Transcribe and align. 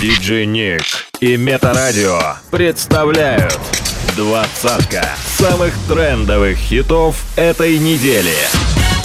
Диджей 0.00 0.44
Ник 0.44 0.82
и 1.20 1.38
Метарадио 1.38 2.20
представляют 2.50 3.58
двадцатка 4.14 5.08
самых 5.38 5.72
трендовых 5.88 6.58
хитов 6.58 7.16
этой 7.36 7.78
недели. 7.78 8.34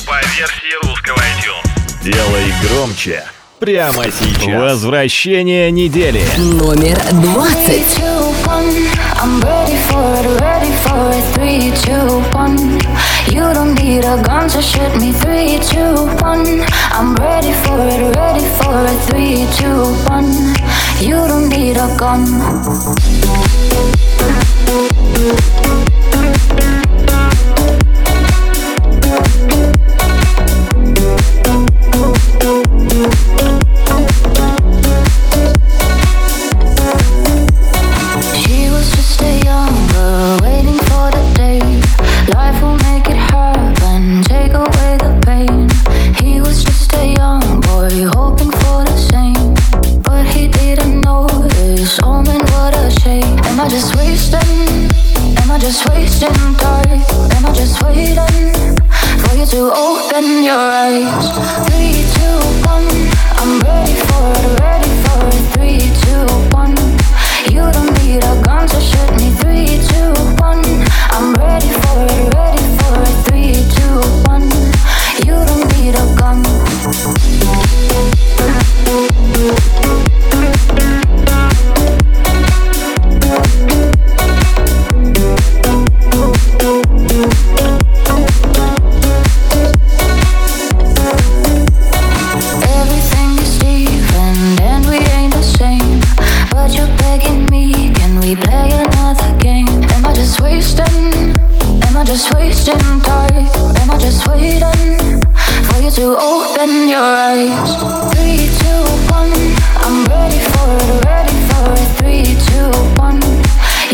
По 0.05 0.19
версии 0.37 0.85
русского 0.85 1.15
iTunes. 1.15 2.03
Делай 2.03 2.53
громче 2.61 3.23
прямо 3.59 4.05
сейчас. 4.05 4.59
Возвращение 4.59 5.71
недели. 5.71 6.23
Номер 6.37 6.99
двадцать. 7.21 7.61
Three, 7.61 7.95
two, 7.95 8.47
one. 8.47 8.91
I'm 9.21 9.39
ready 9.39 9.77
for 9.87 10.15
it, 10.19 10.41
ready 10.41 10.71
for 10.83 11.11
it. 11.11 11.23
Three, 11.35 11.71
two, 11.85 12.21
one. 12.35 12.57
You 13.27 13.53
don't 13.53 13.75
need 13.75 14.03
a 14.03 14.21
gun 14.23 14.49
to 14.49 14.61
shoot 14.61 14.93
me. 14.99 15.13
Three, 15.13 15.59
two, 15.59 16.07
one. 16.21 16.65
I'm 16.91 17.15
ready 17.15 17.53
for 17.63 17.79
it, 17.87 18.15
ready 18.17 18.45
for 18.57 18.83
it. 18.83 18.99
Three, 19.07 19.47
two, 19.55 19.93
one. 20.09 20.55
You 21.01 21.15
don't 21.27 21.49
need 21.49 21.77
a 21.77 21.97
gun. 21.97 22.21
Just 102.11 102.33
wasting 102.33 102.99
time? 103.03 103.47
Am 103.79 103.89
I 103.89 103.97
just 103.97 104.27
waiting 104.27 105.21
for 105.63 105.79
you 105.79 105.89
to 105.91 106.17
open 106.19 106.89
your 106.89 106.99
eyes? 106.99 107.71
Three, 108.11 108.51
two, 108.59 108.83
one. 109.07 109.31
I'm 109.79 110.03
ready 110.11 110.39
for 110.51 110.67
it, 110.75 111.05
ready 111.05 111.37
for 111.47 111.71
it. 111.71 111.89
Three, 111.99 112.35
two, 112.47 112.67
one. 112.99 113.21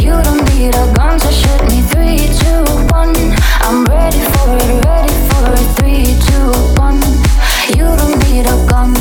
You 0.02 0.18
don't 0.26 0.42
need 0.50 0.74
a 0.74 0.92
gun 0.96 1.20
to 1.20 1.32
shoot 1.32 1.62
me. 1.70 1.86
Three, 1.94 2.26
two, 2.42 2.66
one. 2.90 3.14
I'm 3.62 3.86
ready 3.86 4.22
for 4.34 4.50
it, 4.66 4.86
ready 4.90 5.18
for 5.30 5.53
it. 5.53 5.68
Three, 5.78 6.18
two, 6.25 6.50
one. 6.81 7.00
You 7.78 7.86
don't 8.02 8.18
need 8.25 8.47
a 8.47 8.58
gun. 8.66 8.97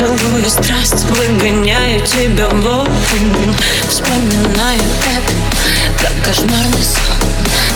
Поцелую 0.00 0.48
страсть, 0.48 1.04
выгоняю 1.10 2.00
тебя 2.06 2.48
вон 2.48 2.88
Вспоминаю 3.86 4.80
это, 5.12 5.34
как 6.02 6.24
кошмарный 6.24 6.82
сон. 6.82 7.18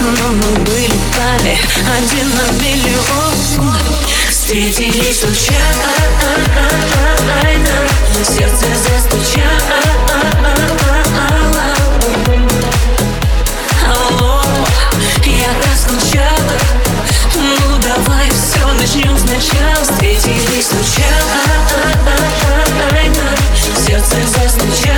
Но 0.01 0.29
мы 0.29 0.59
были 0.65 0.95
парой, 1.15 1.59
один 1.99 2.31
на 2.31 2.47
миллион. 2.65 3.75
Встретились 4.31 5.21
случайно. 5.21 5.93
Сердце 8.23 8.69
застучало 8.73 10.63
начнем 18.94 19.19
сначала 19.19 19.82
Встретились 19.82 20.66
случайно 20.66 21.75
Сердце 23.87 24.16
застучало 24.27 24.94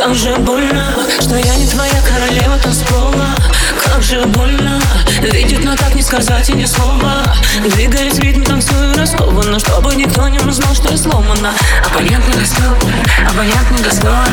Как 0.00 0.14
же 0.14 0.34
больно, 0.36 0.94
что 1.20 1.36
я 1.36 1.56
не 1.56 1.66
твоя 1.66 2.00
королева 2.00 2.56
танцпола 2.56 3.36
Как 3.84 4.02
же 4.02 4.24
больно, 4.28 4.80
видеть, 5.20 5.62
но 5.62 5.76
так 5.76 5.94
не 5.94 6.00
сказать 6.00 6.48
и 6.48 6.54
ни 6.54 6.64
слова. 6.64 7.22
Двигаясь 7.62 8.14
в 8.14 8.20
ритме, 8.20 8.46
танцую 8.46 8.96
раскованно 8.96 9.58
Чтобы 9.58 9.94
никто 9.94 10.26
не 10.28 10.38
узнал, 10.38 10.74
что 10.74 10.90
я 10.90 10.96
сломана. 10.96 11.52
Абонент 11.84 12.26
не 12.28 12.32
доступен, 12.32 12.94
абонент 13.28 13.70
не 13.72 13.82
доступен 13.82 14.32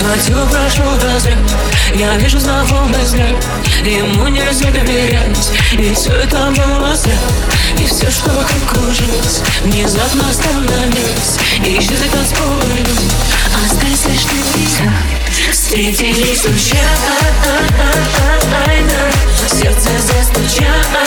Платью 0.00 0.38
прошу 0.50 0.82
дозрет 0.98 1.36
Я 1.94 2.16
вижу 2.16 2.38
знакомый 2.38 3.02
взгляд 3.02 3.36
Ему 3.84 4.28
нельзя 4.28 4.70
доверять 4.70 5.52
И 5.72 5.92
все 5.94 6.10
это 6.10 6.50
было 6.56 6.96
зря. 6.96 7.12
И 7.78 7.84
все, 7.84 8.10
что 8.10 8.30
вокруг 8.30 8.60
закружилась 8.60 9.42
Внезапно 9.62 10.22
остановилась 10.30 11.38
И 11.66 11.78
исчезли 11.78 12.08
танцполы 12.08 12.62
Встретились 15.52 16.40
случайно 16.42 16.82
Сердце 19.48 19.90
застучало 20.00 21.04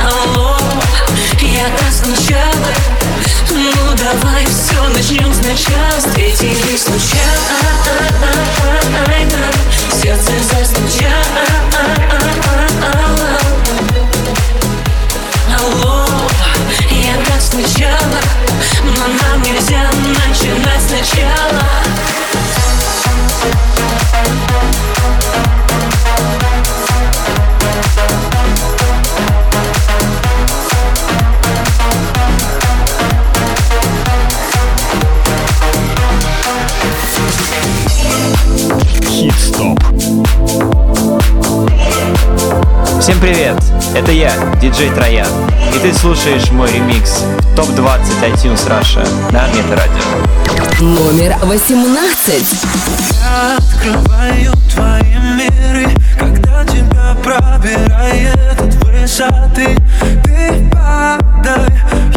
Алло, 0.00 0.56
я 1.42 1.68
так 1.70 1.92
скучала 1.92 2.72
Ну 3.50 3.96
давай 3.96 4.46
все 4.46 4.88
начнем 4.90 5.34
сначала 5.34 5.98
Встретились 5.98 6.84
случайно 6.84 7.74
Сердце 10.00 10.32
застучало 10.40 11.44
Алло, 15.58 16.03
скучала 17.44 18.20
Но 18.82 19.06
нам 19.06 19.42
нельзя 19.42 19.90
начинать 20.28 20.82
сначала. 20.82 21.62
Всем 43.00 43.20
привет! 43.20 43.62
Это 43.94 44.12
я, 44.12 44.32
диджей 44.60 44.88
Троян. 44.90 45.53
И 45.74 45.78
ты 45.78 45.92
слушаешь 45.92 46.52
мой 46.52 46.70
ремикс 46.70 47.24
в 47.40 47.56
ТОП-20 47.56 48.32
iTunes 48.32 48.68
Russia 48.68 49.04
на 49.32 49.48
Метарадио. 49.48 50.04
Номер 50.80 51.36
18. 51.42 52.44
Я 53.20 53.56
открываю 53.56 54.52
твои 54.72 55.16
миры, 55.36 55.88
когда 56.16 56.64
тебя 56.64 57.16
пробирает 57.24 58.60
от 58.60 58.74
высоты. 58.84 59.76
Ты 60.22 60.70
падай, 60.70 61.68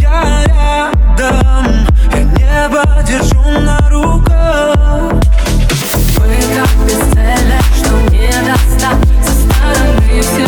я 0.01 0.43
рядом, 0.45 1.87
я 2.13 2.23
небо 2.23 3.03
держу 3.07 3.41
на 3.41 3.79
руках. 3.89 5.13
Мы 6.19 6.37
так 6.53 6.69
бесцельны, 6.85 7.59
что 7.75 7.93
не 8.11 8.29
достать 8.45 8.97
Со 9.23 9.31
стороны 9.33 10.21
все 10.21 10.46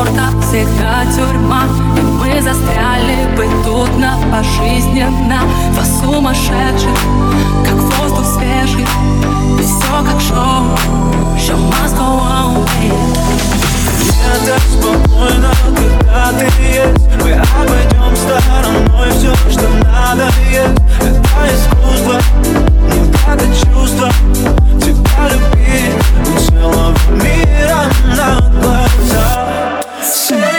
комфорта. 0.00 0.30
Всегда 0.42 1.04
тюрьма. 1.14 1.64
И 1.96 2.00
мы 2.00 2.40
застряли 2.40 3.34
бы 3.36 3.46
тут 3.64 3.96
на 3.98 4.16
пожизненно. 4.30 5.42
Два 5.72 5.84
сумасшедших, 5.84 6.98
как 7.64 7.74
воздух 7.74 8.24
свежий. 8.26 8.86
И 9.58 9.62
все 9.62 10.04
как 10.04 10.20
шоу. 10.20 10.76
Show 11.38 11.56
must 11.56 11.96
go 11.96 12.20
on, 12.20 12.66
baby. 12.66 12.92
Это 14.26 14.60
спокойно, 14.60 15.50
когда 15.64 16.32
ты 16.38 16.44
есть 16.62 17.00
Мы 17.20 17.32
обойдем 17.32 18.16
стороной 18.16 19.10
все, 19.10 19.34
что 19.50 19.68
надо 19.84 20.30
есть. 20.50 20.80
Это 21.00 21.20
искусство, 21.48 22.20
не 22.86 23.32
это 23.32 23.46
чувство 23.66 24.08
Тебя 24.80 25.28
любить. 25.30 25.94
У 26.26 26.50
целого 26.50 26.94
мира 27.16 27.84
на 28.16 28.40
глазах 28.60 29.49
Jackson. 30.10 30.49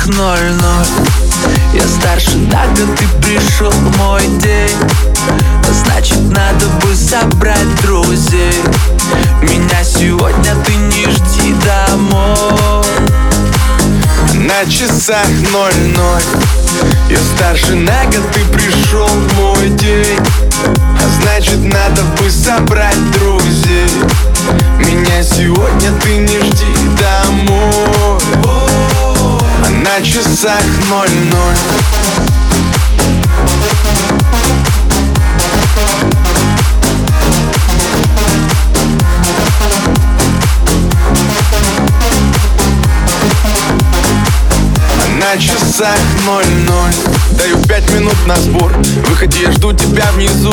Часах 0.00 0.06
ноль-ноль 0.06 0.86
Я 1.74 1.82
старше 1.82 2.36
на 2.36 2.66
год, 2.68 2.96
ты 2.96 3.06
пришел 3.22 3.72
мой 3.98 4.26
день. 4.42 4.76
Значит, 5.70 6.20
надо 6.30 6.66
бы 6.82 6.94
собрать 6.94 7.82
друзей. 7.82 8.54
Меня 9.42 9.84
сегодня 9.84 10.54
ты 10.64 10.74
не 10.74 11.06
жди 11.10 11.54
домой. 11.64 12.84
На 14.34 14.70
часах 14.70 15.26
ноль-ноль 15.52 16.22
Я 17.08 17.18
старше 17.36 17.74
на 17.74 18.04
год, 18.04 18.30
ты 18.32 18.44
пришел 18.52 19.08
мой 19.36 19.68
день. 19.70 20.18
А 20.66 21.22
значит, 21.22 21.58
надо 21.58 22.02
бы 22.18 22.30
собрать 22.30 23.10
друзей. 23.12 23.90
Меня 24.78 25.22
сегодня 25.22 25.92
ты 26.02 26.16
не 26.16 26.38
жди 26.38 26.66
домой 26.98 28.20
А 29.62 29.70
на 29.70 30.02
часах 30.02 30.62
ноль-ноль. 30.88 31.56
На 45.18 45.38
часах 45.38 45.98
ноль-ноль 46.24 47.29
Даю 47.40 47.56
пять 47.64 47.90
минут 47.92 48.16
на 48.26 48.36
сбор. 48.36 48.70
Выходи, 49.06 49.40
я 49.40 49.50
жду 49.52 49.72
тебя 49.72 50.12
внизу. 50.12 50.52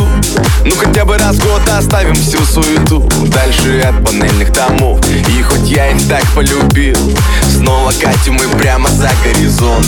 Ну 0.63 0.71
хотя 0.77 1.03
бы 1.03 1.17
раз 1.17 1.35
в 1.35 1.43
год 1.43 1.61
оставим 1.67 2.15
всю 2.15 2.41
суету. 2.45 3.01
Дальше 3.27 3.81
от 3.81 4.05
панельных 4.05 4.53
домов. 4.53 5.01
И 5.09 5.41
хоть 5.41 5.67
я 5.69 5.91
их 5.91 6.07
так 6.07 6.23
полюбил 6.33 6.95
Снова 7.49 7.91
катим 7.91 8.35
мы 8.35 8.47
прямо 8.57 8.87
за 8.87 9.09
горизонт. 9.21 9.85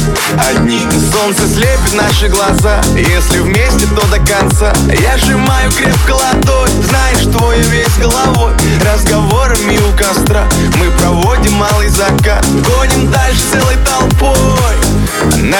Одни 0.49 0.81
Солнце 1.13 1.47
слепит 1.47 1.93
наши 1.93 2.27
глаза. 2.27 2.81
Если 2.97 3.39
вместе, 3.39 3.87
то 3.95 4.05
до 4.07 4.17
конца. 4.17 4.73
Я 5.01 5.17
сжимаю 5.17 5.71
крепко 5.71 6.11
ладонь. 6.11 6.71
Знаешь, 6.83 7.37
твой 7.37 7.61
весь 7.61 7.97
головой. 7.97 8.51
Разговорами 8.83 9.77
у 9.77 9.97
костра 9.97 10.45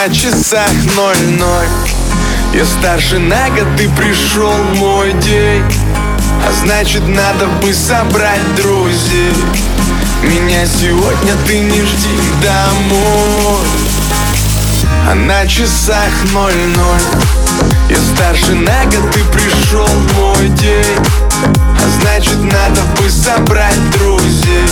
На 0.10 0.16
часах 0.16 0.72
ноль-ноль. 0.96 1.68
Я 2.56 2.66
старше 2.66 3.20
на 3.20 3.48
год, 3.50 3.68
ты 3.78 3.88
пришел 3.90 4.52
мой 4.78 5.14
день. 5.14 5.64
А 6.48 6.52
значит, 6.64 7.08
надо 7.08 7.46
бы 7.62 7.72
собрать 7.72 8.56
друзей. 8.56 9.36
Меня 10.24 10.66
сегодня 10.66 11.34
ты 11.46 11.60
не 11.60 11.84
жди 11.84 12.18
домой. 12.42 13.68
А 15.12 15.14
на 15.14 15.46
часах 15.46 16.10
ноль-ноль. 16.34 17.22
Я 17.92 17.98
старше 18.16 18.56
на 18.56 18.86
год, 18.86 19.12
ты 19.12 19.24
пришел 19.26 19.88
мой 20.18 20.50
день. 20.50 20.98
А 21.46 22.02
значит, 22.02 22.40
надо 22.42 22.82
бы 22.98 23.08
собрать 23.12 23.92
друзей. 23.92 24.70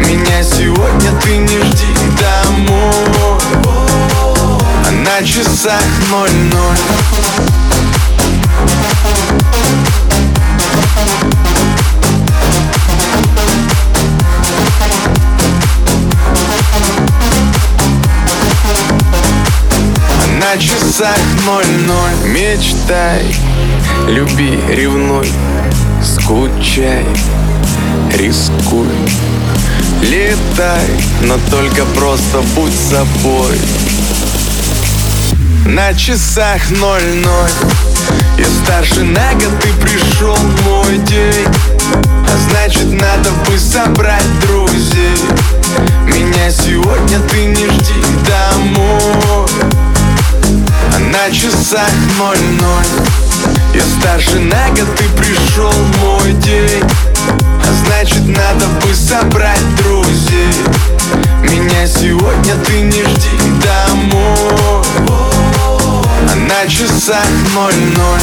Меня 0.00 0.42
сегодня 0.42 1.12
ты 1.22 1.36
не 1.36 1.58
жди 1.60 1.94
домой 2.18 3.79
на 5.00 5.26
часах 5.26 5.82
ноль-ноль. 6.10 6.76
На 20.38 20.58
часах 20.58 21.16
ноль-ноль. 21.46 22.30
Мечтай, 22.30 23.34
люби, 24.06 24.58
ревнуй, 24.68 25.32
скучай, 26.02 27.06
рискуй. 28.12 28.86
Летай, 30.02 30.88
но 31.22 31.38
только 31.50 31.84
просто 31.94 32.40
будь 32.54 32.74
собой 32.74 33.58
На 35.66 35.94
часах 35.94 36.70
ноль-ноль. 36.70 37.50
Я 38.38 38.46
старше 38.64 39.04
на 39.04 39.32
год, 39.34 39.60
ты 39.60 39.72
пришел 39.74 40.36
мой 40.64 40.98
день. 40.98 41.46
А 41.94 42.50
значит, 42.50 42.90
надо 42.90 43.30
бы 43.46 43.58
собрать 43.58 44.24
друзей. 44.40 45.16
Меня 46.06 46.50
сегодня 46.50 47.20
ты 47.28 47.44
не 47.44 47.66
жди 47.66 48.02
домой. 48.26 49.48
А 50.94 50.98
на 50.98 51.34
часах 51.34 51.90
ноль-ноль. 52.18 53.06
Я 53.74 53.82
старше 54.00 54.38
на 54.38 54.68
год, 54.70 54.96
ты 54.96 55.04
пришел 55.10 55.72
мой 56.02 56.32
день. 56.34 56.82
А 57.28 57.84
значит, 57.84 58.26
надо 58.26 58.66
бы 58.82 58.94
собрать 58.94 59.76
друзей. 59.76 60.54
Меня 61.42 61.86
сегодня 61.86 62.54
ты 62.64 62.80
не 62.80 63.02
жди 63.02 63.36
домой 63.62 64.80
А 66.30 66.36
на 66.36 66.68
часах 66.68 67.26
ноль-ноль. 67.54 68.20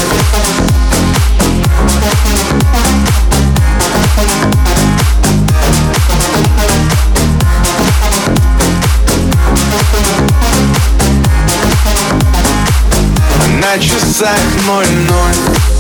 На 13.59 13.77
часах 13.77 14.39
ноль-ноль 14.65 15.76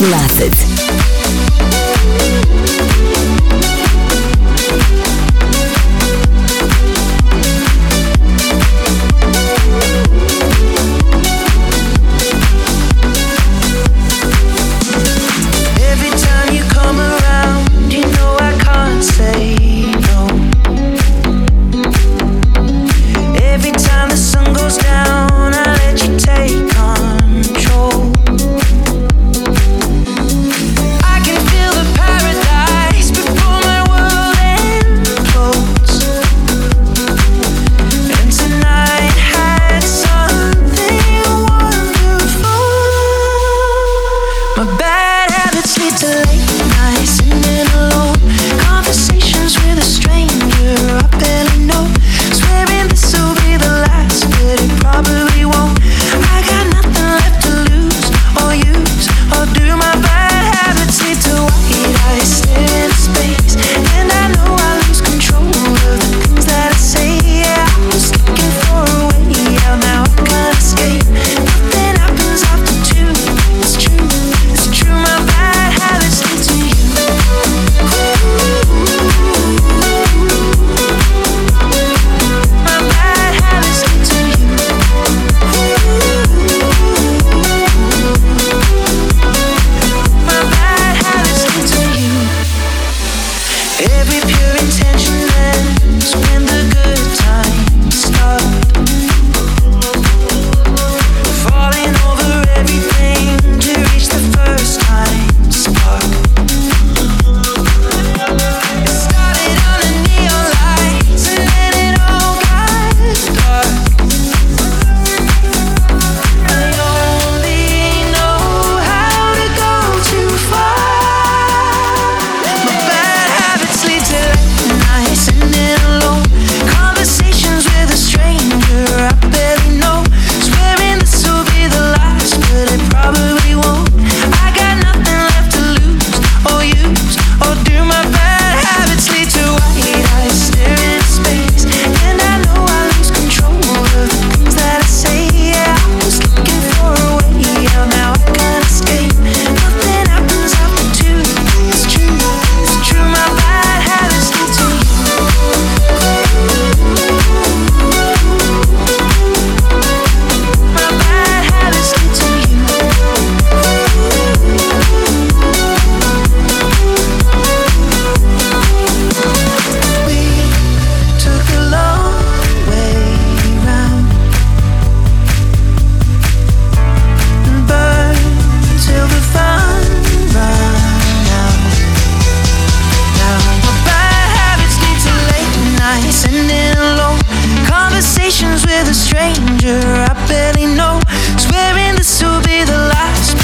16. 0.00 0.67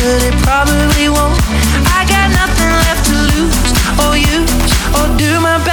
but 0.05 0.23
it 0.23 0.37
probably 0.45 1.09
won't. 1.09 1.41
I 1.97 2.05
got 2.05 2.29
nothing 2.29 2.73
left 2.85 3.09
to 3.09 3.15
lose 3.33 3.57
or 4.05 4.13
use 4.21 4.53
or 5.01 5.07
do 5.17 5.41
my 5.41 5.64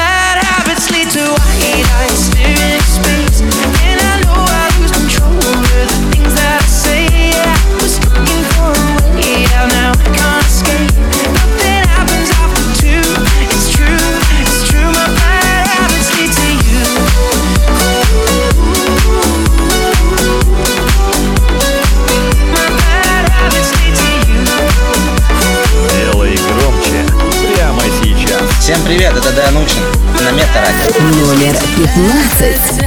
номер 31.32 31.56
15. 31.78 32.81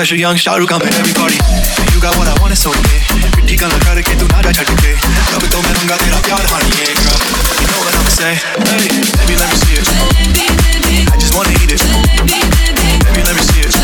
Young, 0.00 0.34
You 1.92 2.00
got 2.00 2.16
what 2.16 2.24
I 2.24 2.32
want, 2.40 2.56
okay. 2.56 3.04
You 7.60 7.68
know 7.68 7.84
what 7.84 7.92
I'ma 7.92 8.08
say? 8.08 8.32
Hey, 8.32 8.88
baby, 9.12 9.36
let 9.36 9.52
me 9.52 9.56
see 9.60 9.76
it. 9.76 9.84
I 11.04 11.16
just 11.20 11.36
wanna 11.36 11.52
eat 11.60 11.68
it. 11.68 11.84
Baby, 11.84 13.20
let 13.28 13.36
me 13.36 13.44
see 13.44 13.60
it. 13.60 13.76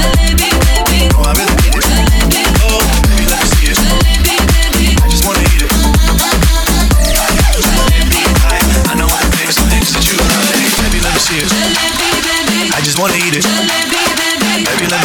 No, 1.12 1.20
I 1.20 1.36
really 1.36 1.52
need 1.60 1.76
it. 1.76 1.84
Oh, 2.64 2.80
baby, 3.12 3.28
let 3.28 3.36
me 3.36 3.48
see 3.52 3.68
it. 3.68 3.78
I 4.96 5.12
just 5.12 5.20
wanna 5.20 5.44
eat 5.52 5.68
it. 5.68 5.72
I 8.88 8.96
know 8.96 9.04
what 9.04 9.20
you. 9.20 10.16
Baby, 10.80 10.96
let 11.04 11.12
me 11.12 11.20
see 11.20 11.44
it. 11.44 11.52
I 12.72 12.80
just 12.80 12.96
wanna 12.98 13.20
eat 13.20 13.36
it 13.36 13.95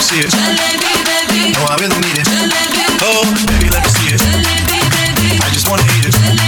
me 0.01 0.07
see 0.07 0.25
it. 0.25 0.31
Jalebi, 0.33 0.93
baby. 1.05 1.53
No, 1.53 1.61
I 1.69 1.75
really 1.77 1.99
need 2.01 2.17
it. 2.17 2.25
Jalebi, 2.25 2.83
oh, 3.05 3.21
baby, 3.47 3.69
let 3.69 3.83
me 3.83 3.89
see 3.89 4.13
it. 4.13 4.21
Jalebi, 4.21 4.79
baby. 4.97 5.39
I 5.43 5.49
just 5.53 5.69
wanna 5.69 5.83
eat 5.97 6.05
it. 6.05 6.40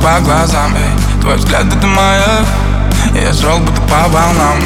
По 0.00 0.18
глазам 0.20 0.74
эй. 0.74 1.20
Твой 1.20 1.36
взгляд 1.36 1.66
это 1.66 1.86
моя 1.86 2.44
Я 3.14 3.32
шел 3.34 3.58
будто 3.58 3.80
по 3.82 4.08
волнам 4.08 4.58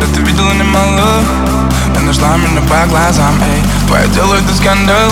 Да 0.00 0.06
ты 0.14 0.20
видела 0.20 0.52
немало 0.52 1.22
Ты 1.94 2.00
нашла 2.00 2.36
меня 2.36 2.60
по 2.62 2.86
глазам 2.88 3.34
эй. 3.42 3.62
Твое 3.86 4.06
дело 4.08 4.34
это 4.34 4.54
скандал 4.54 5.10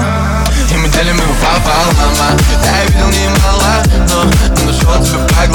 И 0.70 0.76
мы 0.76 0.88
делим 0.88 1.16
его 1.16 1.34
пополам 1.34 2.14
а. 2.20 2.36
Я 2.64 2.84
видел 2.86 3.08
немало, 3.08 3.82
но 4.08 4.24
нашел 4.66 5.02
тебя 5.02 5.18
по 5.26 5.46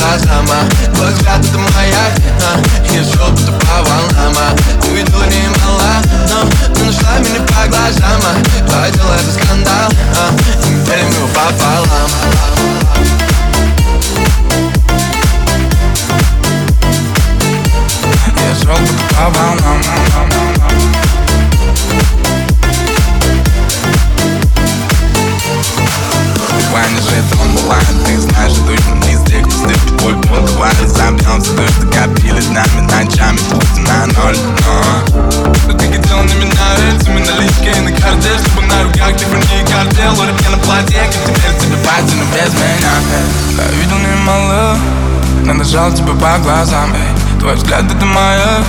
Жал 45.85 45.93
тебя 45.93 46.13
по 46.13 46.39
глазам 46.39 46.95
эй. 46.95 47.39
Твой 47.39 47.53
взгляд 47.53 47.83
это 47.85 48.05
моя 48.07 48.63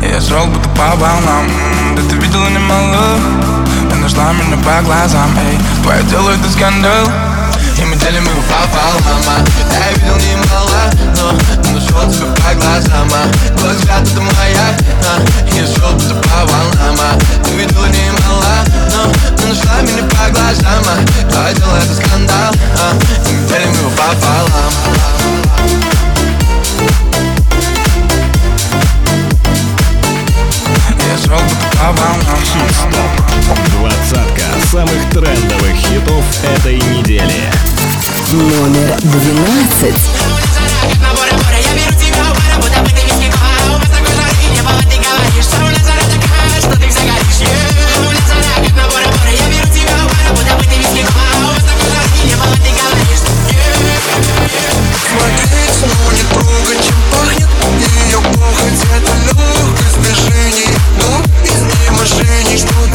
Я 0.00 0.20
шел 0.20 0.46
будто 0.46 0.68
по 0.68 0.94
волнам 0.94 1.50
Да 1.96 2.02
ты 2.08 2.14
видела 2.14 2.46
немало 2.48 3.18
Ты 3.90 3.96
нашла 3.96 4.32
меня 4.34 4.56
по 4.58 4.80
глазам 4.84 5.36
эй. 5.36 5.58
Твое 5.82 6.04
дело 6.04 6.30
это 6.30 6.48
скандал 6.48 7.08
И 7.76 7.84
мы 7.84 7.96
делим 7.96 8.22
его 8.22 8.40
пополам 8.42 9.24
а. 9.26 9.42
Я 9.74 9.92
видел 9.94 10.14
немало, 10.14 10.92
но 11.16 11.72
нашел 11.72 12.08
тебя 12.12 12.26
по 12.36 12.54
глазам 12.54 13.08
а. 13.12 13.58
Твой 13.58 13.74
взгляд 13.74 14.02
это 14.02 14.20
моя 14.20 14.76
а. 15.10 15.20
Я 15.56 15.66
шел 15.66 15.92
будто 15.94 16.14
по 16.14 16.46
волнам 16.46 16.96
а. 17.00 17.18
Ты 17.42 17.50
видела 17.56 17.86
немало, 17.86 18.54
но 18.94 19.12
ты 19.36 19.46
нашла 19.48 19.82
меня 19.82 20.04
по 20.04 20.30
глазам 20.30 20.84
а. 20.86 21.32
Твое 21.32 21.54
дело 21.56 21.76
это 21.78 21.94
скандал 21.96 22.54
а. 22.78 22.94
И 23.28 23.32
мы 23.32 23.48
делим 23.48 23.72
его 23.72 23.90
пополам 23.90 24.72
Я 25.82 25.93
Двадцатка 33.72 34.44
самых 34.72 35.10
трендовых 35.10 35.76
хитов 35.76 36.24
этой 36.42 36.76
недели. 36.76 37.52
Номер 38.32 38.96
12. 39.02 39.94
Смотреть, 55.14 55.76
но 55.82 56.12
не 56.12 56.22
трогать, 56.32 56.80
чем 56.86 56.96
пахнет 57.12 57.48
Ее 58.06 58.20
похоть 58.38 58.82
это 58.96 59.12
легкость 59.26 59.98
движений 60.00 60.70
Но 60.98 61.22
из 61.44 61.73
неможений 62.54 62.58
что-то 62.58 62.93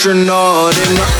astronaut 0.00 0.74
in 0.88 0.94
the 0.94 1.19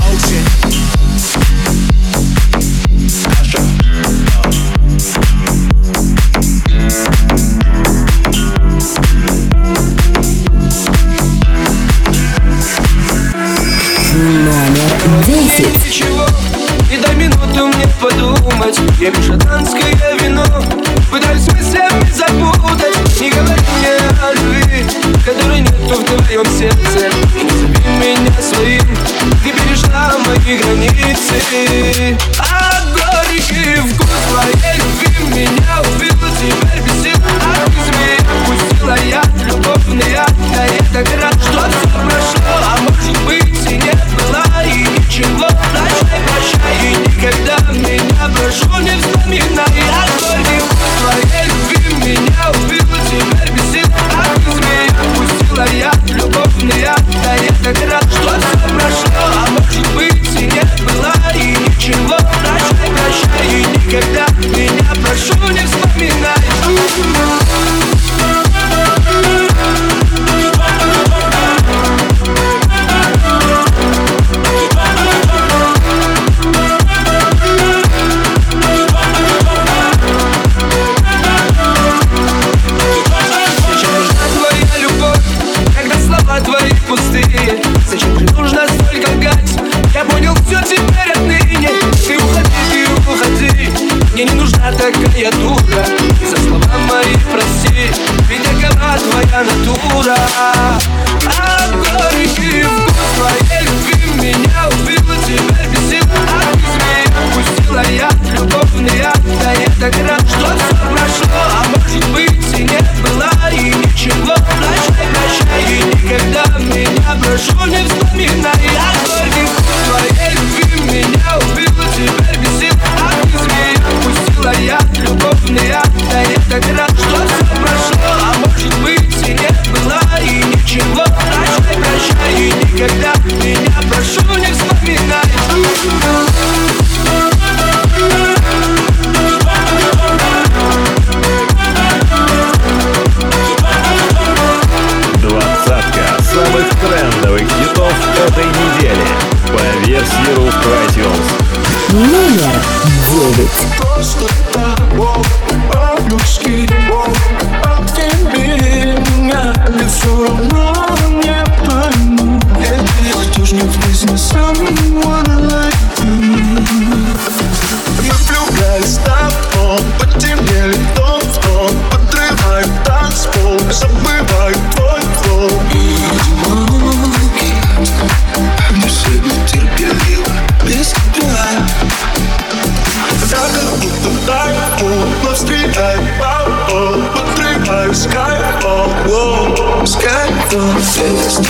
fast 190.83 191.45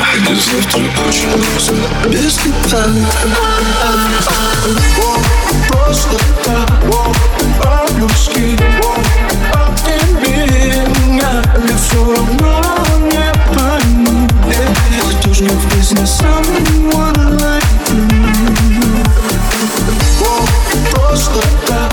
I 0.00 0.18
deserve 0.26 0.66
to 0.72 0.78
lose 0.78 1.70
Без 2.10 2.34
тебя 2.36 2.84
Просто 5.68 6.16
того 6.44 7.14
По-людски 7.60 8.58
Обними 9.54 10.36
меня 10.98 11.32
не 13.06 13.26
пойму 13.54 14.28
Кто 15.20 15.34
ж 15.34 15.40
не 15.40 15.48
в 15.48 15.74
жизни 15.74 16.04
Someone 16.04 17.38
like 17.38 17.88
you 17.90 18.08
Просто 20.92 21.40
того 21.66 21.87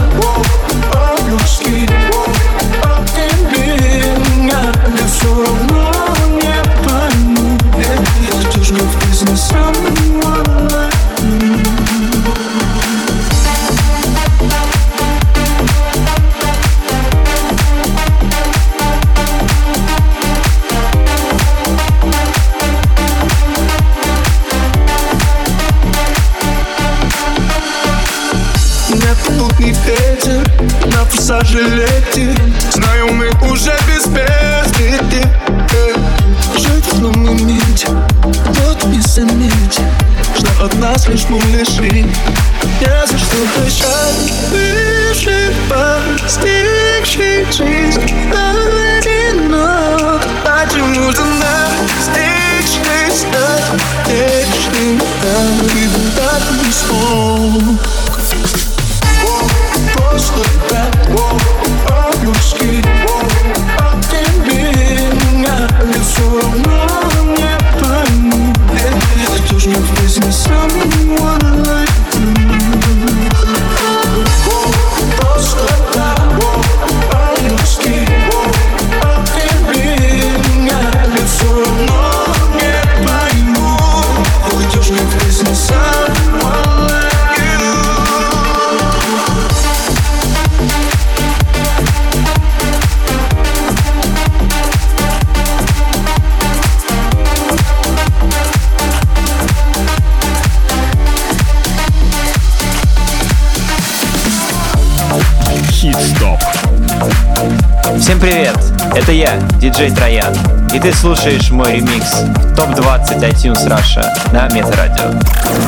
диджей 109.76 109.92
Троян, 109.92 110.34
и 110.74 110.80
ты 110.80 110.94
слушаешь 110.94 111.52
мой 111.52 111.74
ремикс 111.74 112.24
ТОП-20 112.56 113.20
iTunes 113.30 113.68
Russia 113.68 114.06
на 114.32 114.48
Метарадио. 114.54 115.12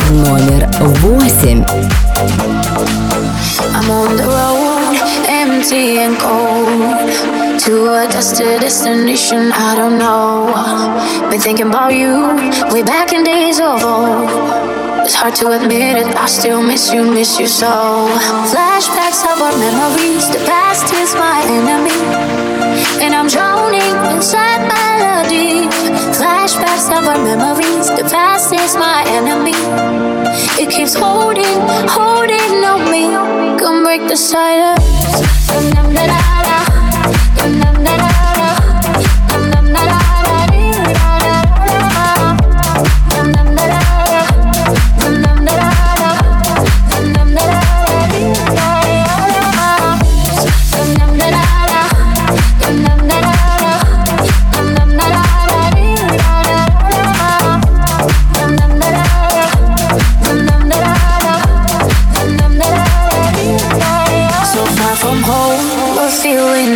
Номер 0.09 0.65
восемь. 1.01 1.65
I'm 3.75 3.89
on 3.89 4.15
the 4.15 4.23
road, 4.23 4.95
empty 5.27 5.97
and 5.99 6.17
cold 6.19 7.59
To 7.59 7.89
a 7.93 8.07
dusty 8.07 8.57
destination 8.59 9.51
I 9.51 9.75
don't 9.75 9.97
know 9.97 10.53
Been 11.29 11.39
thinking 11.39 11.67
about 11.67 11.93
you, 11.93 12.27
way 12.71 12.83
back 12.83 13.13
in 13.13 13.23
days 13.23 13.59
of 13.59 13.83
old 13.83 14.29
It's 15.03 15.15
hard 15.15 15.35
to 15.35 15.51
admit 15.51 15.97
it, 15.97 16.15
I 16.15 16.27
still 16.27 16.61
miss 16.61 16.91
you, 16.93 17.03
miss 17.09 17.39
you 17.39 17.47
so. 17.47 18.09
Flashbacks 18.51 19.23
of 19.23 19.41
our 19.41 19.57
memories, 19.57 20.27
the 20.29 20.43
past 20.45 20.93
is 20.93 21.13
my 21.15 21.43
enemy. 21.47 21.95
And 23.01 23.15
I'm 23.15 23.29
just 23.29 23.46
sad 24.21 24.61
melody. 24.67 25.67
Flashbacks 26.17 26.87
of 26.97 27.07
our 27.07 27.19
memories. 27.23 27.87
The 27.89 28.07
past 28.09 28.53
is 28.53 28.75
my 28.75 29.03
enemy. 29.07 29.57
It 30.61 30.69
keeps 30.69 30.93
holding, 30.93 31.59
holding 31.87 32.65
on 32.65 32.91
me. 32.91 33.05
Come 33.59 33.83
break 33.83 34.07
the 34.07 34.17
silence. 34.17 34.87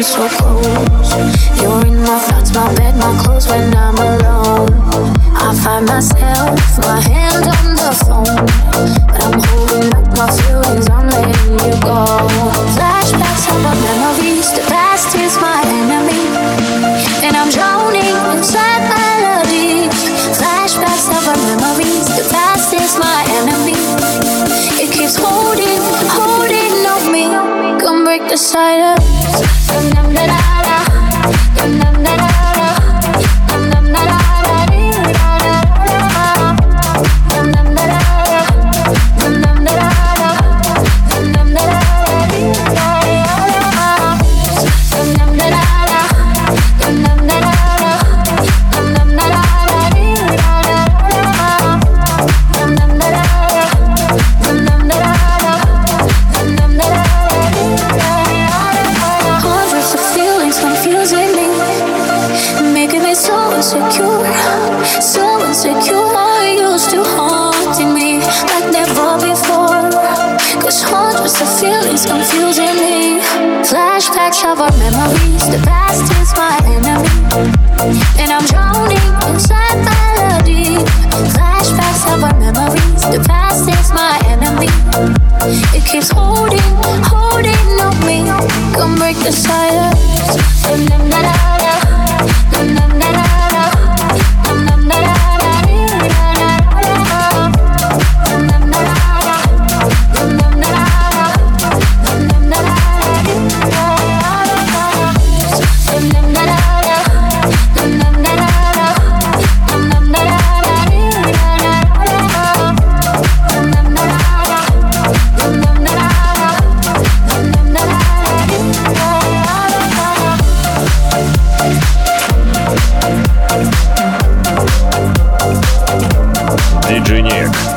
we're 0.01 0.07
so 0.07 0.27
close. 0.29 1.61
You're 1.61 1.85
in 1.85 2.01
my 2.01 2.17
thoughts, 2.19 2.53
my 2.55 2.73
bed, 2.75 2.97
my 2.97 3.23
clothes 3.23 3.47
when 3.47 3.75
I'm 3.75 3.95
alone. 3.95 4.73
I 5.35 5.53
find 5.63 5.85
myself, 5.85 6.57
my 6.79 7.00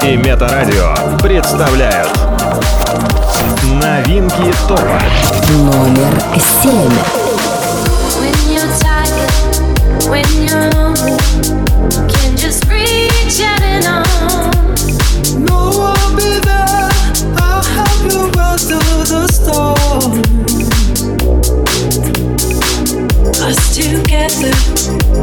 и 0.04 0.16
Метарадио 0.16 0.94
представляют 1.22 2.10
Новинки 3.80 4.52
ТОПа 4.68 5.00
Номер 5.50 6.22
7 6.62 6.90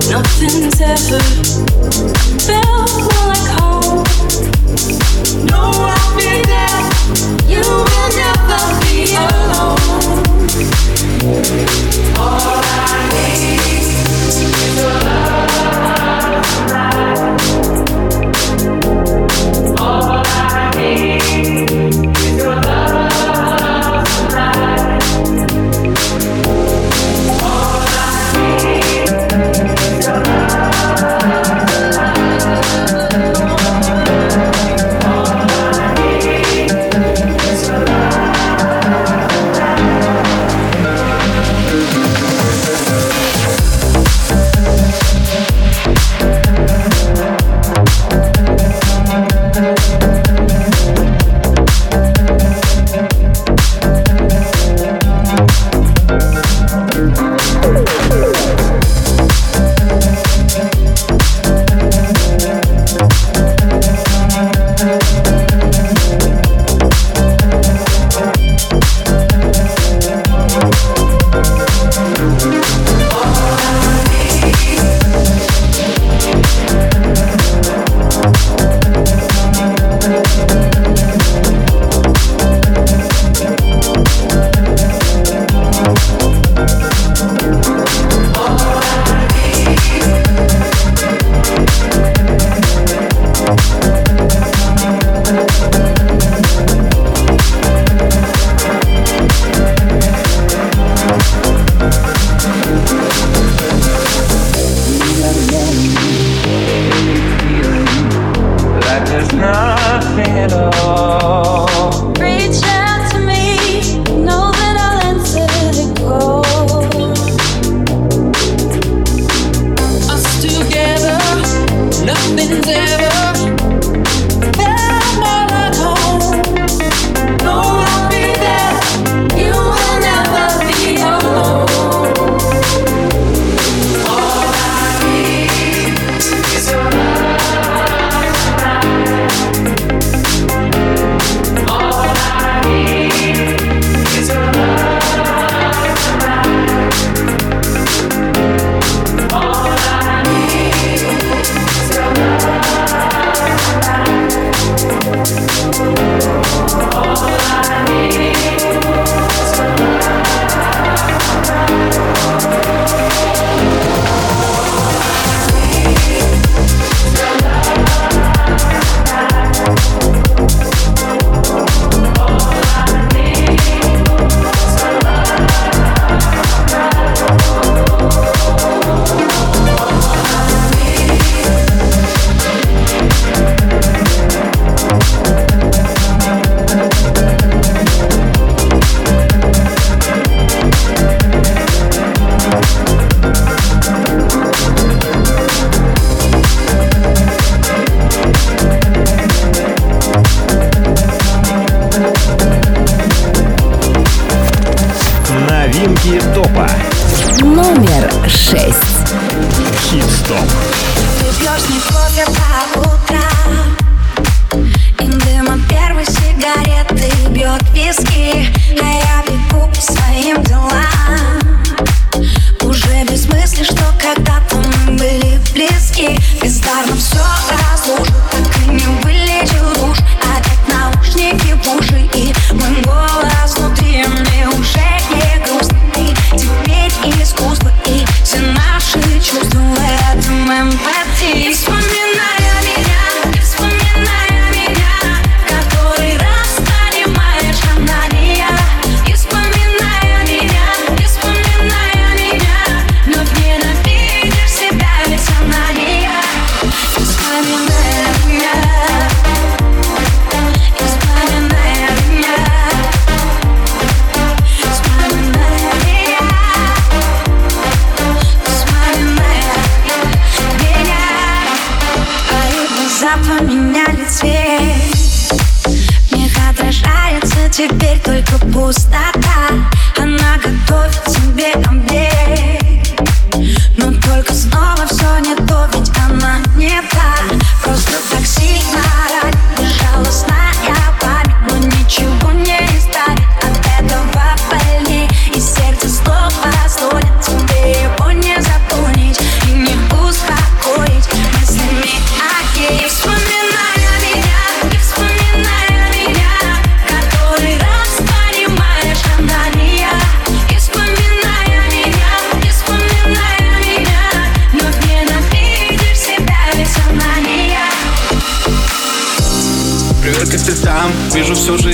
Nothing's 0.10 0.82
ever 0.82 1.20
felt 2.42 3.11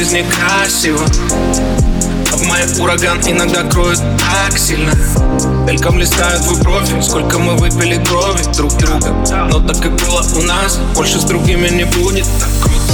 А 0.09 0.63
в 2.37 2.47
моей 2.47 2.79
ураган 2.79 3.19
иногда 3.25 3.63
кроет 3.63 3.99
так 4.19 4.57
сильно. 4.57 4.93
Мельком 5.67 5.99
листаю 5.99 6.39
твой 6.43 6.57
профиль 6.61 7.03
Сколько 7.03 7.37
мы 7.39 7.57
выпили 7.57 8.01
крови 8.05 8.41
друг 8.55 8.73
друга. 8.77 9.13
Но 9.51 9.59
так 9.59 9.81
как 9.81 9.91
было 9.97 10.23
у 10.33 10.41
нас 10.43 10.77
Больше 10.95 11.19
с 11.19 11.25
другими 11.25 11.67
не 11.67 11.83
будет. 11.83 12.25
Так 12.39 12.49
круто. 12.61 12.93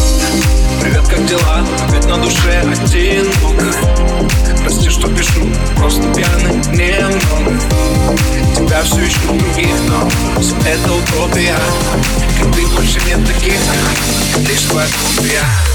Привет, 0.82 1.08
как 1.08 1.24
дела? 1.28 1.62
Ведь 1.92 2.08
на 2.08 2.18
душе 2.18 2.62
одиноко 2.62 3.64
Прости, 4.64 4.90
что 4.90 5.08
пишу, 5.08 5.48
просто 5.76 6.02
пьяный 6.16 6.56
немного. 6.72 7.60
Тебя 8.56 8.82
все 8.82 9.08
ищу 9.08 9.20
других, 9.28 9.76
но 9.88 10.42
все 10.42 10.56
это 10.68 10.92
утопия. 10.92 11.58
Как 12.40 12.56
ты 12.56 12.66
больше 12.76 13.00
нет 13.06 13.20
таких, 13.28 13.60
лишь 14.50 14.62
твоя 14.62 14.88
копия 14.88 15.73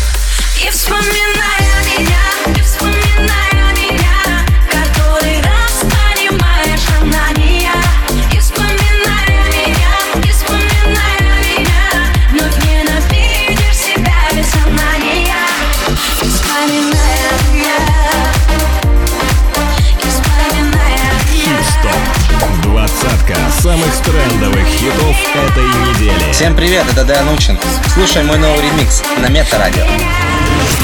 Всем 26.33 26.55
привет, 26.55 26.85
это 26.91 27.05
Дэн 27.05 27.29
Учин. 27.29 27.59
Слушай 27.95 28.23
мой 28.23 28.39
новый 28.39 28.63
ремикс 28.63 29.03
на 29.19 29.29
Мета-радио. 29.29 30.28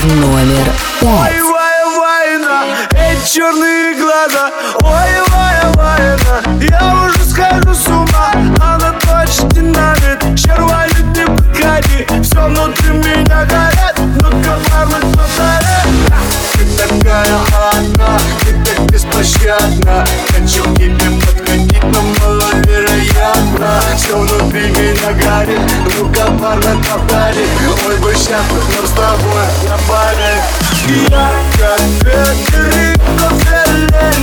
Номер 0.04 0.70
пять. 1.00 1.32
Ой, 1.32 1.42
война, 1.96 2.64
эти 2.92 3.34
черные 3.34 3.94
глаза. 3.94 4.50
Ой, 4.82 5.10
война, 5.30 6.42
я 6.60 7.06
уже 7.06 7.24
схожу 7.24 7.74
с 7.74 7.86
ума. 7.88 8.32
Она 8.60 8.92
точно 9.00 9.48
динамит, 9.48 10.38
червали 10.38 10.94
не 11.14 11.24
подходи 11.24 12.22
Все 12.22 12.46
внутри 12.46 12.90
меня 12.90 13.44
горят, 13.46 13.98
но 14.20 14.30
коварно 14.30 14.98
повторяй 15.14 15.86
Ты 16.52 16.64
такая 16.76 17.38
одна, 17.72 18.18
ты 18.42 18.52
так 18.64 18.86
беспощадна. 18.90 20.06
Хочу 20.28 20.64
к 20.64 20.76
тебе 20.76 21.10
подходить, 21.20 21.84
но 21.84 22.00
маловероятно 23.24 23.80
Все 23.96 24.16
внутри 24.16 24.70
меня 24.70 25.12
горит, 25.12 25.60
ну 25.98 26.12
коварно 26.12 26.82
повтори 26.82 27.46
Ой, 27.86 27.96
бы 27.98 28.12
счастлив, 28.12 28.64
но 28.68 28.86
с 28.86 28.90
тобой 28.90 29.44
на 29.68 29.78
паре 29.88 30.42
Я 31.08 31.30
как 31.58 31.80
Федерико 32.00 33.28
Феллини 33.40 34.13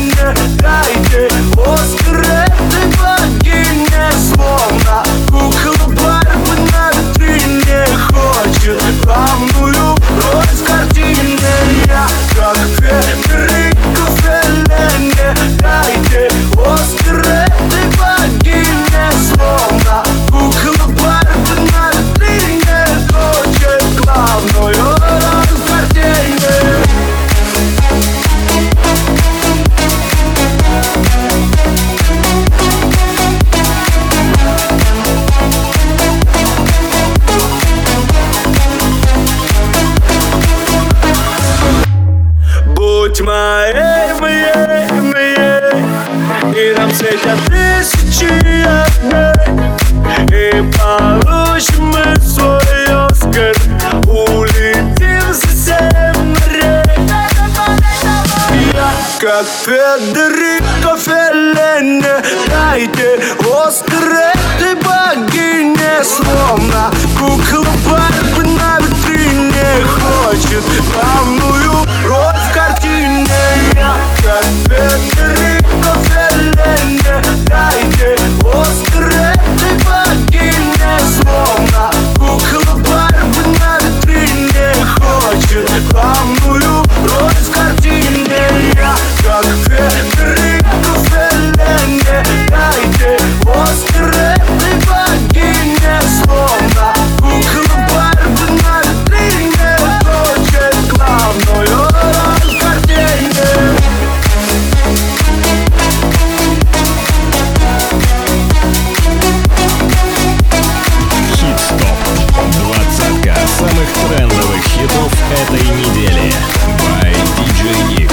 трендовых 113.94 114.64
хитов 114.64 115.12
этой 115.32 115.62
недели. 115.62 116.34
By 116.82 117.14
DJ 117.38 117.62
Nick. 117.90 118.12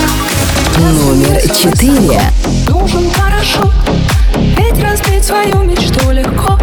Номер 0.78 1.40
четыре. 1.54 2.20
Нужен 2.68 3.10
парашют 3.10 3.72
Ведь 4.56 4.82
разбить 4.82 5.24
свою 5.24 5.62
мечту 5.64 6.10
легко 6.10 6.58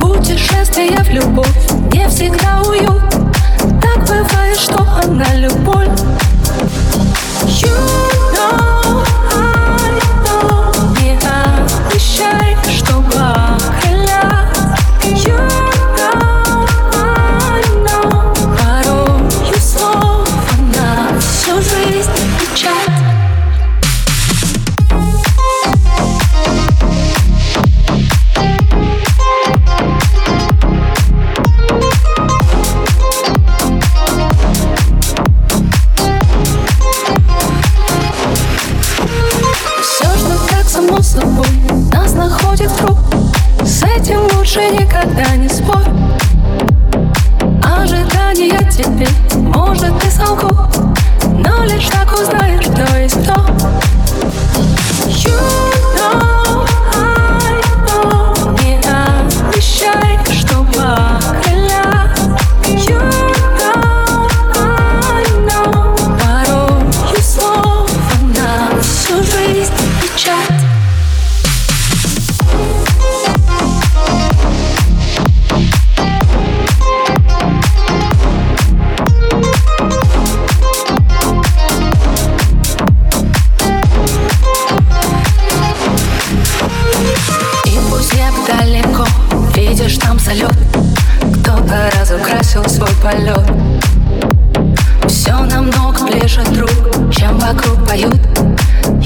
Путешествие 0.00 0.98
в 1.02 1.10
любовь 1.10 1.48
Не 1.92 2.08
всегда 2.08 2.62
уют 2.62 3.02
Так 3.80 4.00
бывает, 4.06 4.58
что 4.58 4.84
она 5.04 5.34
любовь 5.36 5.81
поют 97.92 98.16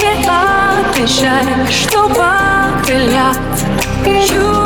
не 0.00 0.90
отвечай, 0.90 1.46
что 1.70 2.08
поделять 2.08 3.36
Чудо 4.28 4.59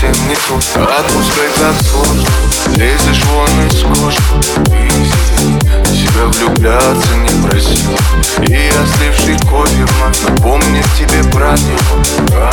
совсем 0.00 0.28
не 0.28 0.34
тут 0.34 0.64
Отпускай 0.76 1.48
концов, 1.58 2.08
лезешь 2.76 3.24
вон 3.26 3.48
из 3.66 3.82
кожи 3.82 4.18
Себя 5.92 6.26
влюбляться 6.26 7.14
не 7.16 7.46
просил 7.46 7.90
И 8.48 8.70
остывший 8.82 9.38
кофе 9.48 9.84
вновь 9.84 10.22
напомнит 10.22 10.86
тебе 10.98 11.22
про 11.30 11.52
него. 11.52 12.02
А? 12.32 12.50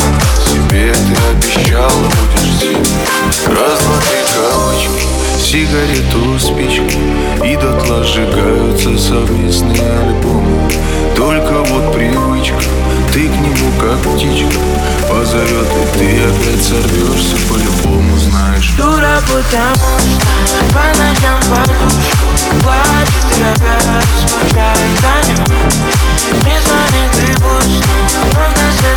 себе 0.68 0.94
ты 0.94 1.16
обещала 1.32 1.92
будешь 1.92 2.60
зим 2.60 2.84
Раз, 3.48 3.80
два, 3.80 4.00
три 4.02 4.98
сигарету, 5.40 6.40
спички. 6.40 6.98
И 7.46 7.56
дотла 7.56 8.04
сжигаются 8.04 8.98
совместные 8.98 9.82
альбомы. 9.82 10.70
Только 11.16 11.64
вот 11.64 11.94
привычка, 11.94 12.62
ты 13.14 13.30
к 13.30 13.32
нему 13.32 13.72
как 13.80 13.98
птичка. 14.00 14.60
Позовет 15.10 15.68
и 15.68 15.98
ты 15.98 16.24
опять 16.24 16.64
сорвешься 16.64 17.38
по-любому, 17.50 18.18
знаешь. 18.18 18.74
Дура, 18.78 19.22
потому 19.28 19.76
что 20.46 20.66
по 20.74 20.84
ночам 20.98 21.40
подушку 21.50 22.28
Плачет 22.62 23.28
и 23.32 23.44
опять 23.44 24.06
скучает 24.26 24.78
за 25.02 25.28
ним 25.28 25.46
Не 26.44 26.60
звонит 26.60 27.30
и 27.30 27.34
пусть, 27.36 27.84
но 28.34 28.42
в 28.42 28.54
конце 28.54 28.97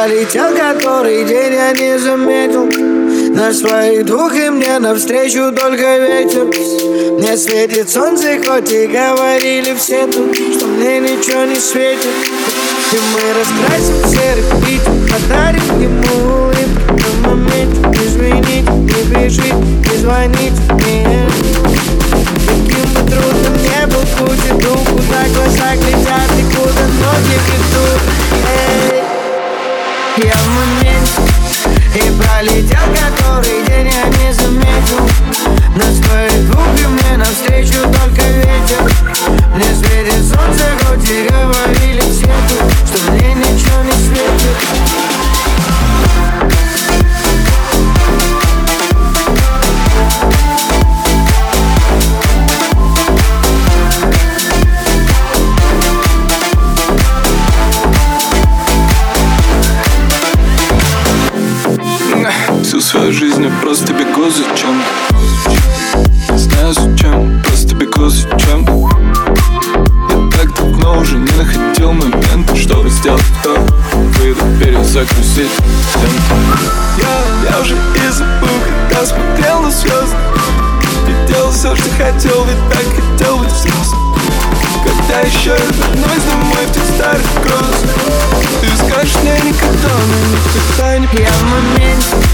Пролетел 0.00 0.56
который 0.56 1.26
день, 1.26 1.52
я 1.52 1.72
не 1.72 1.98
заметил. 1.98 2.64
На 3.34 3.52
своих 3.52 4.06
двух 4.06 4.34
и 4.34 4.48
мне 4.48 4.78
навстречу 4.78 5.52
только 5.52 5.98
ветер. 5.98 6.46
Мне 7.18 7.36
светит 7.36 7.90
солнце, 7.90 8.38
хоть 8.42 8.72
и 8.72 8.86
говорили 8.86 9.74
все 9.74 10.06
тут 10.06 10.34
Что 10.34 10.66
мне 10.68 11.00
ничего 11.00 11.44
не 11.44 11.56
светит. 11.56 12.06
И 12.92 12.98
мы 13.12 13.20
раскрасим 13.34 14.08
серый 14.08 14.44
пить, 14.64 14.80
подарим 15.10 15.82
ему 15.82 16.44
улыбку 16.44 16.96
На 17.22 17.28
момент 17.28 17.94
извинить, 17.94 18.70
не 18.70 19.02
бежит, 19.14 19.52
не 19.52 19.98
звонить 19.98 20.58
мне. 20.70 21.28
Каким 22.46 22.88
бы 22.94 23.10
трудным 23.10 23.62
не 23.62 23.86
был 23.86 24.06
путь, 24.16 24.46
иду, 24.48 24.78
куда 24.78 25.28
глаза 25.34 25.76
глядят 25.76 26.30
и 26.38 26.56
куда 26.56 26.86
ноги 26.86 27.36
ведут. 27.50 28.00
Эй. 28.48 28.89
Я 30.16 30.34
в 30.34 30.48
моменте 30.48 31.22
и 31.94 32.20
пролетел 32.20 32.80
который 32.94 33.64
день 33.66 33.92
я 33.92 34.08
не 34.08 34.32
заметил. 34.34 35.08
Нас 35.76 35.96
стоит 35.98 36.50
двух 36.50 36.66
и 36.80 36.86
мне 36.86 37.16
навстречу 37.16 37.80
только 37.82 38.22
ветер. 38.22 38.90
Мне 39.54 39.72
светит 39.74 40.24
солнце, 40.24 40.64
хоть 40.84 41.08
и 41.08 41.28
говорили 41.28 42.00
все 42.00 42.32
Что 42.86 43.12
мне 43.12 43.34
ничего 43.34 43.82
не 43.84 43.92
светит 43.92 45.09
свою 62.90 63.12
жизнь 63.12 63.44
я 63.44 63.50
просто 63.62 63.92
бегу 63.92 64.28
за 64.30 64.42
чем 64.56 64.82
знаю 66.36 66.74
зачем, 66.74 67.40
просто 67.44 67.76
бегу 67.76 68.08
за 68.08 68.28
чем 68.36 68.66
Я 68.66 70.30
так 70.36 70.52
давно 70.56 70.98
уже 70.98 71.18
не 71.18 71.30
находил 71.36 71.92
момент, 71.92 72.50
чтобы 72.56 72.90
сделать 72.90 73.22
вдох 73.22 73.60
Выйду 73.92 74.40
перезагрузить 74.58 75.52
я, 76.98 77.50
я 77.50 77.60
уже 77.60 77.76
и 77.76 78.10
забыл, 78.10 78.48
когда 78.88 79.06
смотрел 79.06 79.60
на 79.60 79.70
звезды. 79.70 80.16
И 81.06 81.32
делал 81.32 81.52
все, 81.52 81.76
что 81.76 81.90
хотел, 81.90 82.44
ведь 82.44 82.68
так 82.70 82.84
хотел 82.96 83.38
быть 83.38 83.52
взрослым. 83.52 84.16
Когда 84.84 85.20
еще 85.20 85.50
вернусь 85.50 86.24
домой 86.24 86.66
в 86.66 86.72
тех 86.72 86.84
старых 86.96 87.26
гроз 87.44 87.84
Ты 88.60 88.68
скажешь 88.76 89.16
мне 89.22 89.34
никогда, 89.34 89.94
но 90.08 90.18
никогда 90.36 90.98
не 90.98 91.22
Я 91.22 91.30
в 91.30 91.42
моменте 91.44 92.29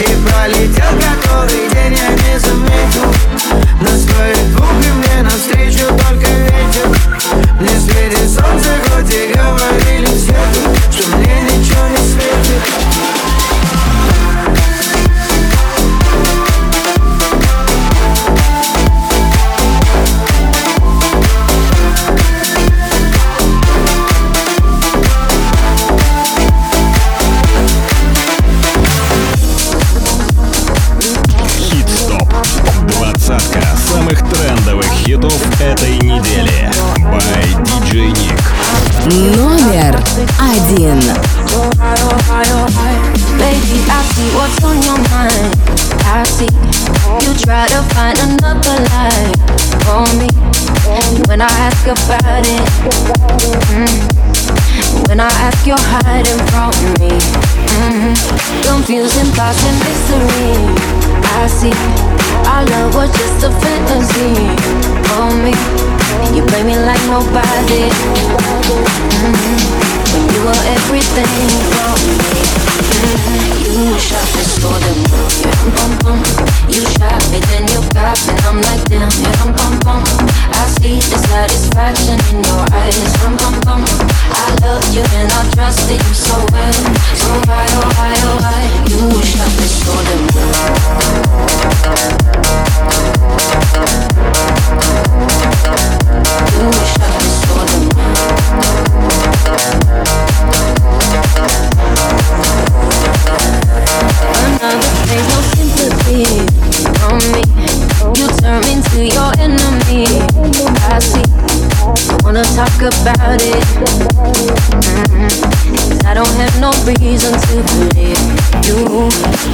и 0.00 0.28
пролетел 0.28 0.92
который 0.98 1.68
день 1.70 1.98
я 1.98 2.10
не 2.10 2.38
заметил. 2.38 3.14
Нас 3.80 4.02
стоит 4.02 4.56
двух 4.56 4.70
и 4.70 4.90
мне 4.90 5.22
навстречу 5.22 5.86
только 5.86 6.26
ветер 6.26 7.09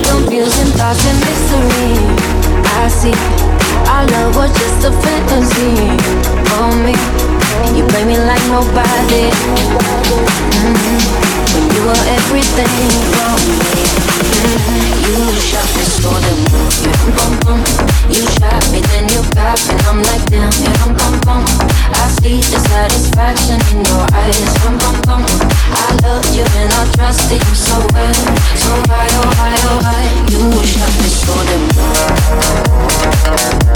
Confusing 0.04 0.72
thoughts 0.78 1.04
and 1.06 1.18
mystery. 1.20 1.96
I 2.82 2.88
see 2.88 3.55
our 3.88 4.06
love 4.06 4.36
was 4.36 4.50
just 4.52 4.84
a 4.84 4.92
fantasy 4.92 5.74
for 6.50 6.70
me. 6.84 6.94
You 7.76 7.86
play 7.88 8.04
me 8.04 8.18
like 8.18 8.42
nobody. 8.48 9.30
Mm-hmm. 10.60 10.98
When 11.52 11.64
you 11.74 11.82
were 11.86 12.04
everything 12.18 12.90
for 13.14 13.32
me. 13.46 13.56
Mm-hmm. 14.42 15.06
You 15.06 15.40
shot 15.40 15.68
me 15.76 15.84
so 15.86 16.10
damn 16.20 16.66
bum, 17.16 17.32
bum. 17.44 17.60
You 18.10 18.24
shot 18.38 18.64
me, 18.72 18.80
then 18.90 19.08
you 19.14 19.22
got 19.34 19.58
me. 19.68 19.74
I'm 19.86 20.02
like 20.02 20.24
damn, 20.26 20.50
yeah, 20.62 20.74
bum, 20.82 20.94
bum, 20.96 21.14
bum. 21.24 21.42
I 21.94 22.08
see 22.20 22.40
the 22.42 22.58
satisfaction 22.58 23.60
in 23.72 23.84
your 23.86 24.04
eyes. 24.12 24.52
Bum, 24.62 24.78
bum, 24.78 24.96
bum. 25.06 25.22
I 25.22 25.88
loved 26.02 26.34
you 26.34 26.44
and 26.44 26.72
I 26.72 26.82
trusted 26.96 27.40
you 27.40 27.54
so 27.54 27.76
well. 27.94 28.14
So 28.58 28.70
why, 28.90 29.06
oh 29.20 29.30
why, 29.38 29.54
oh 29.70 29.78
why? 29.84 30.04
You 30.30 30.40
shot 30.66 30.92
me 31.02 31.08
so 31.08 31.36
what 31.36 31.48
you 33.66 33.75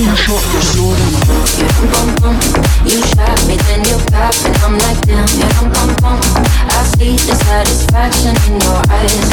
You 0.00 0.16
shot 0.16 0.40
me. 0.48 0.56
You 2.88 3.04
shot 3.12 3.36
me, 3.46 3.56
I'm 4.64 4.72
like, 4.78 4.96
damn, 5.04 5.28
I 6.68 6.70
see 6.96 7.16
the 7.20 7.34
satisfaction 7.36 8.34
in 8.48 8.56
your 8.62 8.80
eyes. 8.88 9.28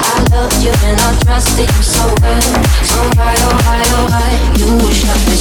I 0.00 0.24
loved 0.32 0.56
you 0.64 0.72
and 0.72 1.00
oh 1.02 1.02
oh 1.02 1.04
I 1.04 1.12
trusted 1.20 1.68
you 1.68 1.82
so 1.82 2.00
well, 2.22 2.40
so 2.80 2.96
high, 3.60 3.84
oh 3.92 4.08
oh. 4.08 4.56
You 4.56 4.80
shot 4.90 5.20
me. 5.28 5.36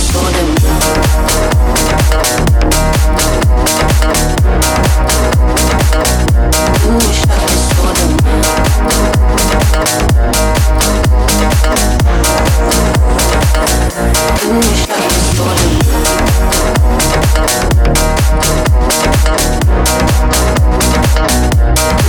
You 6.84 7.00
shot 7.14 7.48
me. 7.48 7.52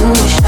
Ooh, 0.04 0.41